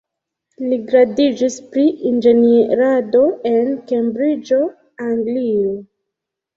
Li 0.69 0.79
gradiĝis 0.87 1.57
pri 1.75 1.83
Inĝenierado 2.13 3.23
en 3.53 3.73
Kembriĝo, 3.95 4.63
Anglio. 5.13 5.81